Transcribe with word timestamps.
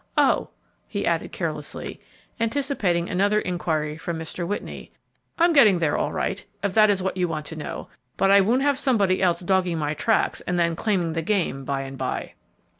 Oh," 0.17 0.49
he 0.87 1.05
added, 1.05 1.31
carelessly, 1.31 2.01
anticipating 2.39 3.07
another 3.07 3.39
inquiry 3.39 3.97
from 3.97 4.17
Mr. 4.17 4.47
Whitney, 4.47 4.91
"I'm 5.37 5.53
getting 5.53 5.77
there 5.77 5.95
all 5.95 6.11
right, 6.11 6.43
if 6.63 6.73
that 6.73 6.89
is 6.89 7.03
what 7.03 7.17
you 7.17 7.27
want 7.27 7.45
to 7.45 7.55
know; 7.55 7.87
but 8.17 8.31
I 8.31 8.41
won't 8.41 8.63
have 8.63 8.79
somebody 8.79 9.21
else 9.21 9.41
dogging 9.41 9.77
my 9.77 9.93
tracks 9.93 10.41
and 10.47 10.57
then 10.57 10.75
claiming 10.75 11.13
the 11.13 11.21
game 11.21 11.63
by 11.65 11.81
and 11.81 11.99
by." 11.99 12.33